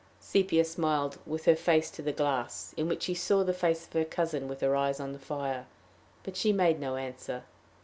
Sepia 0.19 0.65
smiled, 0.65 1.19
with 1.27 1.45
her 1.45 1.55
face 1.55 1.91
to 1.91 2.01
the 2.01 2.11
glass, 2.11 2.73
in 2.75 2.87
which 2.89 3.03
she 3.03 3.13
saw 3.13 3.43
the 3.43 3.53
face 3.53 3.85
of 3.85 3.93
her 3.93 4.03
cousin 4.03 4.47
with 4.47 4.61
her 4.61 4.75
eyes 4.75 4.99
on 4.99 5.13
the 5.13 5.19
fire; 5.19 5.67
but 6.23 6.35
she 6.35 6.51
made 6.51 6.79
no 6.79 6.95
answer. 6.95 7.43